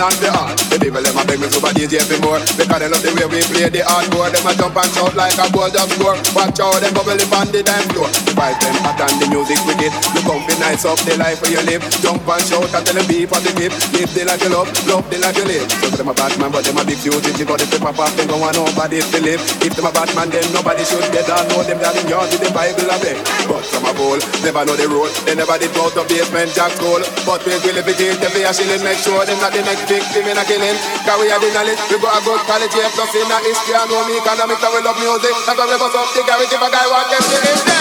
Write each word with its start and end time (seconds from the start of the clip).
and 0.00 0.16
the 0.16 0.32
all. 0.32 0.48
The 0.72 0.78
people 0.80 1.02
them 1.02 1.18
a 1.18 1.24
beg 1.26 1.40
me 1.40 1.48
super 1.48 1.68
DJ 1.76 2.00
for 2.00 2.16
more. 2.24 2.40
Because 2.80 2.96
they 3.04 3.12
love 3.12 3.28
the 3.28 3.28
way 3.28 3.28
we 3.28 3.40
play 3.52 3.68
the 3.68 3.84
hardcore. 3.84 4.32
Them 4.32 4.48
a 4.48 4.52
jump 4.56 4.76
and 4.80 4.90
shout 4.96 5.12
like 5.12 5.36
a 5.36 5.46
goal 5.52 5.68
just 5.68 5.92
score. 5.92 6.16
Watch 6.32 6.60
out, 6.64 6.80
them 6.80 6.92
bubble 6.96 7.12
up 7.12 7.34
on 7.36 7.52
the 7.52 7.60
dance 7.60 7.84
floor. 7.92 8.08
The 8.08 8.32
them 8.32 8.76
hot 8.80 9.00
and 9.04 9.16
the 9.20 9.26
music 9.28 9.60
wicked. 9.68 9.92
You 10.16 10.22
come 10.24 10.40
be 10.48 10.56
nice 10.56 10.88
up 10.88 10.96
the 11.04 11.12
life 11.20 11.44
where 11.44 11.52
you 11.52 11.62
live. 11.68 11.84
Jump 12.00 12.24
and 12.24 12.40
shout 12.40 12.72
and 12.72 12.80
tell 12.80 12.96
them 12.96 13.04
be 13.04 13.28
positive. 13.28 13.72
Live 13.92 14.12
the 14.16 14.22
life 14.24 14.40
you 14.40 14.48
love, 14.48 14.68
love 14.88 15.04
the 15.12 15.20
life 15.20 15.36
you 15.36 15.44
live. 15.44 15.68
So 15.68 15.92
them 15.92 16.08
a 16.08 16.14
bad 16.16 16.32
man, 16.40 16.48
but 16.48 16.64
them 16.64 16.80
a 16.80 16.84
big. 16.88 16.96
Because 17.00 17.60
if 17.64 17.68
they 17.68 17.80
pop 17.80 18.00
off, 18.00 18.16
they 18.16 18.24
don't 18.24 18.40
want 18.40 18.56
nobody 18.56 19.04
to 19.04 19.18
live. 19.20 19.40
If 19.60 19.76
them 19.76 19.84
a 19.84 19.92
bad 19.92 20.08
man, 20.16 20.32
then 20.32 20.44
nobody 20.56 20.84
should 20.84 21.04
get 21.12 21.28
on. 21.28 21.44
Know 21.52 21.60
them 21.60 21.84
that 21.84 21.96
in 22.00 22.08
yours 22.08 22.32
with 22.32 22.48
the 22.48 22.52
Bible 22.56 22.88
of 22.88 23.04
it. 23.04 23.16
But 23.44 23.60
some 23.68 23.84
a 23.84 23.92
bowl, 23.92 24.16
never 24.40 24.64
know 24.64 24.76
the 24.76 24.88
road. 24.88 25.12
They 25.28 25.36
never 25.36 25.60
did 25.60 25.72
go 25.76 25.92
to 25.92 26.00
Basement 26.08 26.48
Jaxx 26.56 26.80
school. 26.80 27.00
But 27.28 27.44
we 27.44 27.52
will 27.60 27.76
if 27.76 27.88
it 27.88 28.00
is, 28.00 28.16
if 28.20 28.32
we 28.32 28.40
are 28.48 28.56
shilling, 28.56 28.80
make 28.80 29.00
sure 29.04 29.20
them 29.28 29.36
not 29.44 29.52
the 29.52 29.60
next 29.68 29.84
victim 29.84 30.24
in 30.24 30.36
a 30.40 30.44
killing. 30.48 30.76
Cause 31.04 31.18
we 31.20 31.28
are 31.28 31.40
the 31.40 31.48
knowledge, 31.52 31.80
we 31.92 31.96
got 32.00 32.16
a 32.16 32.20
good 32.24 32.40
college, 32.48 32.69
yeah, 32.74 32.90
plus 32.94 33.14
in 33.14 33.30
a 33.30 33.36
history, 33.42 33.74
and 33.74 33.90
know 33.90 34.02
me 34.06 34.18
economics, 34.18 34.62
and 34.62 34.72
we 34.74 34.80
love 34.84 34.98
music. 34.98 35.34
That's 35.46 35.58
why 35.58 35.66
we 35.66 35.76
bust 35.78 35.96
up 35.96 36.06
the 36.14 36.22
garage 36.22 36.52
if 36.54 36.62
a 36.62 36.68
guy 36.70 36.86
want 36.86 37.08
them 37.10 37.22
to 37.22 37.79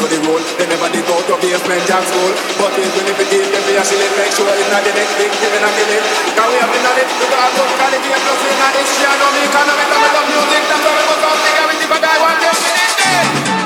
to 0.00 0.06
the 0.08 0.18
rule. 0.24 0.40
They 0.56 0.64
never 0.64 0.88
dig 0.88 1.04
out 1.12 1.28
of 1.28 1.38
basement 1.44 1.84
jam 1.84 2.00
school. 2.08 2.32
But 2.56 2.72
even 2.80 3.04
if 3.04 3.20
it 3.20 3.30
is, 3.36 3.46
then 3.52 3.62
we 3.68 3.76
actually 3.76 4.08
make 4.16 4.32
sure 4.32 4.48
it's 4.48 4.70
not 4.72 4.80
the 4.80 4.92
next 4.96 5.12
thing 5.20 5.28
Giving 5.28 5.60
and 5.60 5.74
giving 5.76 6.04
Can 6.36 6.46
we 6.48 6.56
have 6.56 6.72
been 6.72 6.88
on 6.88 6.96
it, 6.96 7.08
we 7.20 7.26
got 7.28 7.52
to 7.52 7.62
the 7.68 8.00
game 8.00 8.20
Plus 8.24 8.40
we 8.40 8.52
not 8.56 8.72
this, 8.72 8.88
she 8.96 9.04
know 9.04 9.30
me 9.36 9.44
music. 10.32 10.62
That's 10.72 10.84
why 10.84 10.92
we 10.96 11.04
must 11.04 11.24
all 11.24 11.36
the 11.36 11.52
guy 11.52 11.68
you 11.76 12.32
day, 12.40 12.52
she 12.56 12.70
is 12.72 12.94
dead 12.96 13.59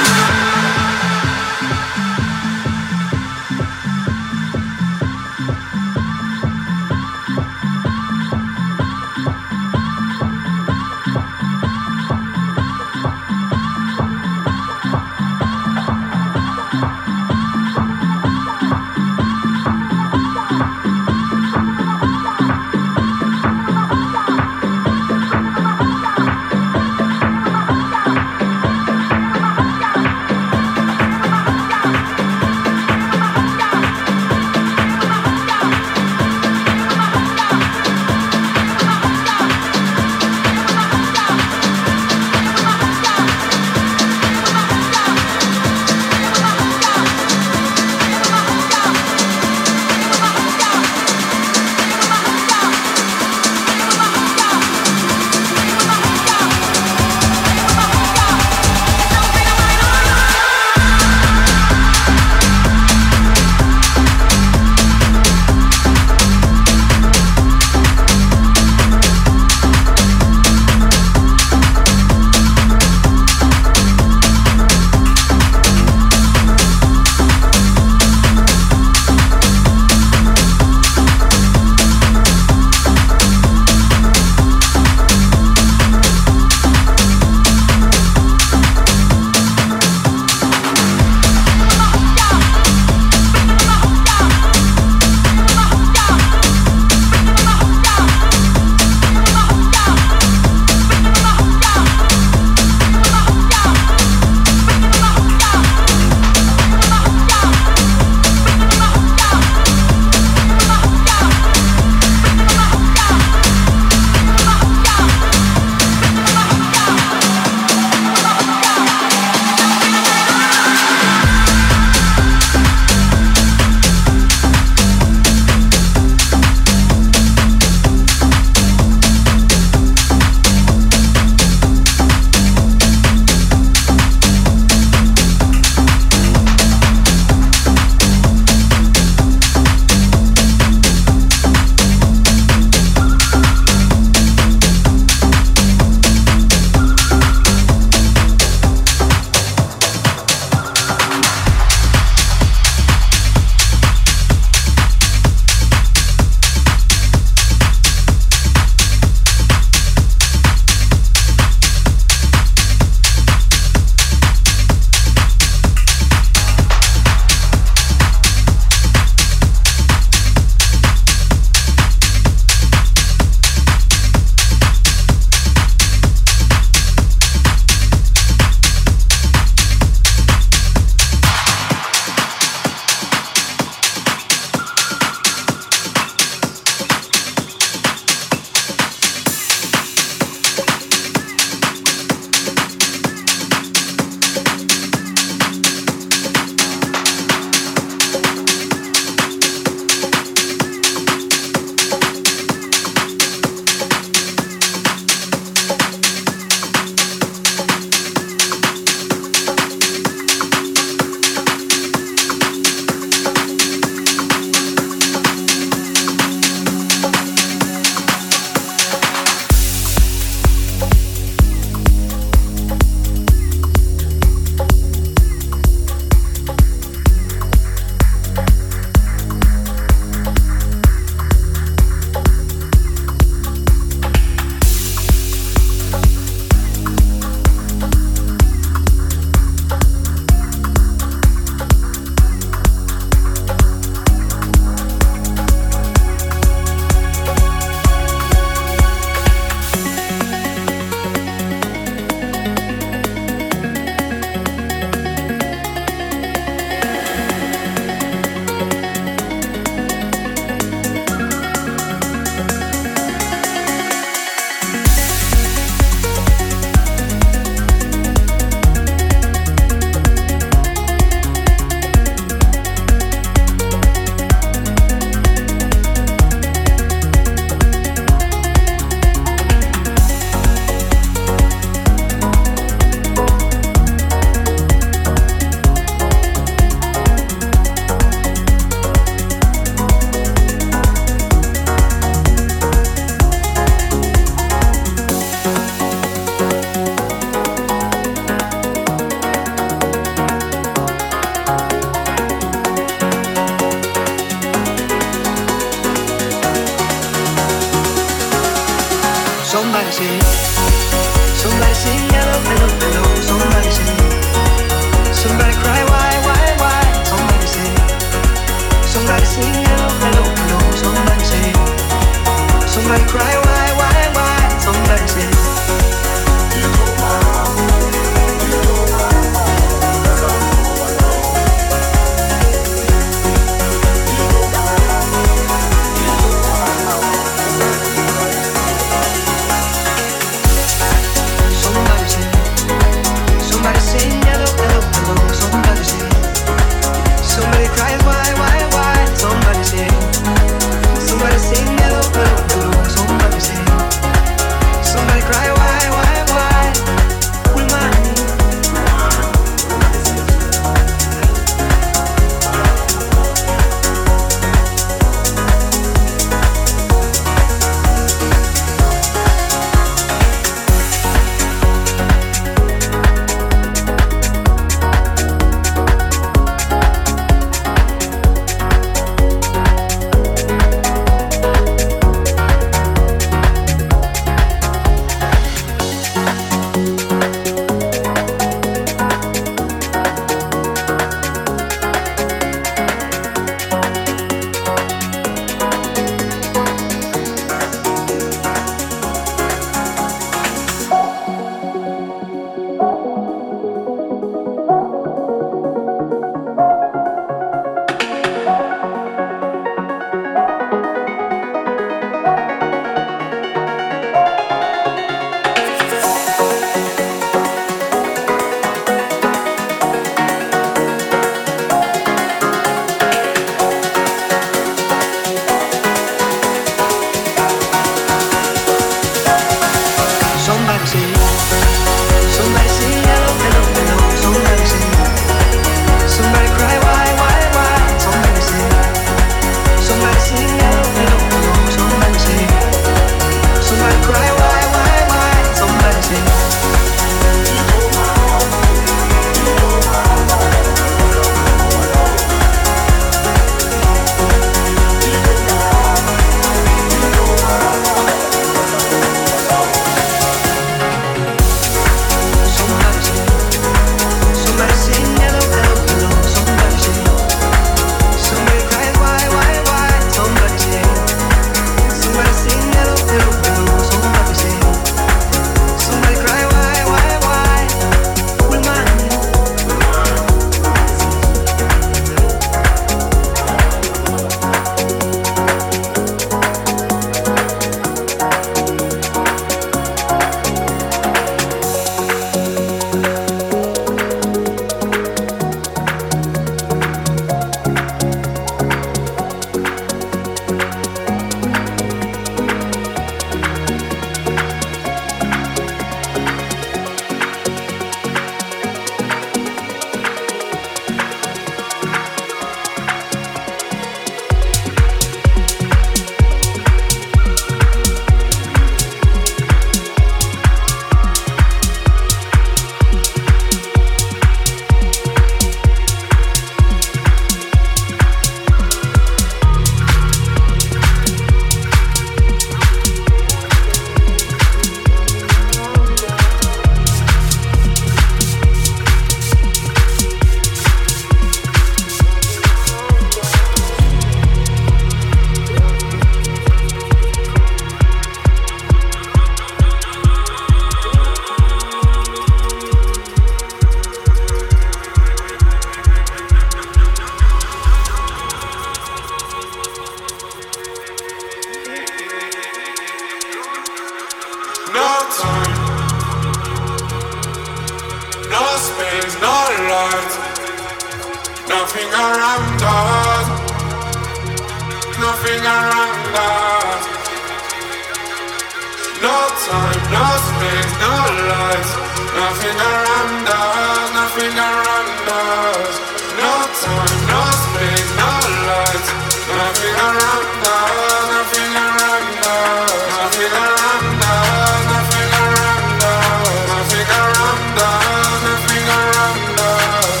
time, 579.44 579.82
no 579.92 580.04
space, 580.28 580.72
no 580.80 580.94
lights. 581.28 581.72
Nothing 582.16 582.58
around 582.70 583.28
us. 583.28 583.88
Nothing 583.98 584.36
around 584.40 585.08
us. 585.20 585.74
No 586.20 586.32
time, 586.64 586.98
no 587.12 587.20
space, 587.44 587.88
no 588.00 588.10
lights. 588.48 588.88
Nothing 589.28 589.76
around 589.88 590.28
us. 590.48 591.04
Nothing 591.12 591.52
around 591.64 592.24
us. 592.24 592.72
Nothing 592.96 593.34
around 593.44 594.02
us. 594.08 594.64
Nothing 594.72 595.12
around 595.24 595.82
us. 595.84 596.44
Nothing 596.52 596.88
around 597.04 597.58
us. 597.60 598.18
Nothing 598.24 598.66
around 598.80 599.38
us. 599.50 600.00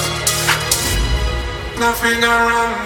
Nothing 1.84 2.24
around 2.24 2.78
us. 2.78 2.83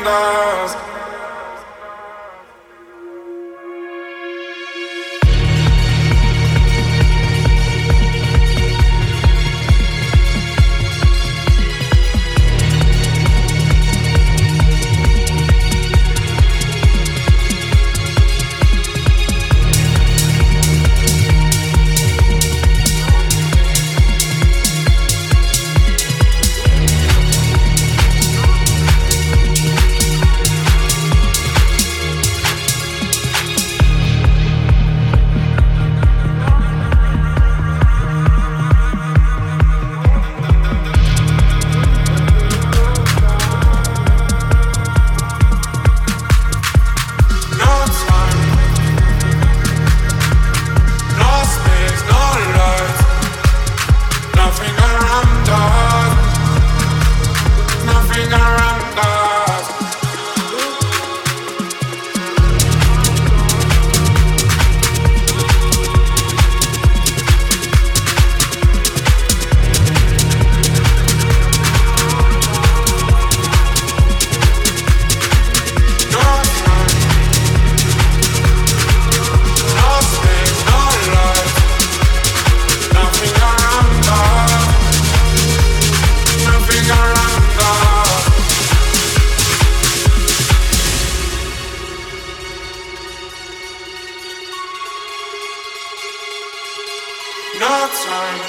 Time, 98.09 98.43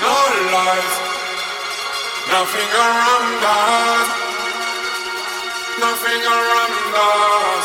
no 0.00 0.18
light. 0.54 0.92
Nothing 2.32 2.70
around 2.84 3.42
us. 3.58 4.08
Nothing 5.84 6.22
around 6.36 6.76
us. 7.08 7.64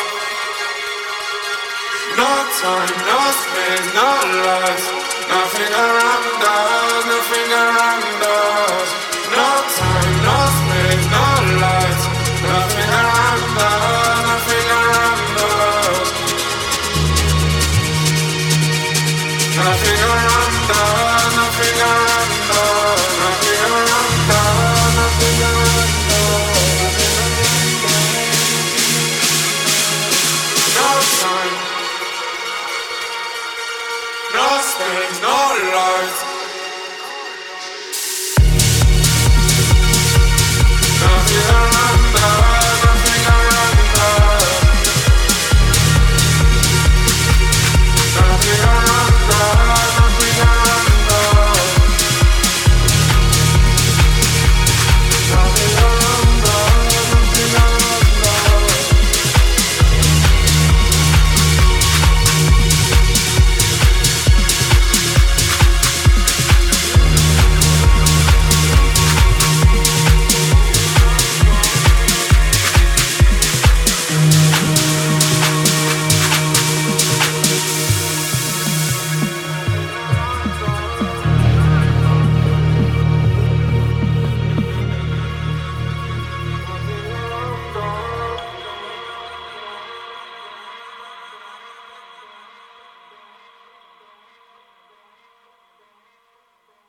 No 2.20 2.32
time, 2.62 2.96
no 3.10 3.20
space, 3.42 3.88
no 4.00 4.10
lies. 4.46 4.86
Nothing 5.32 5.74
around 5.86 6.44
us, 6.56 7.04
nothing 7.12 7.50
around 7.64 8.24
us. 8.24 8.56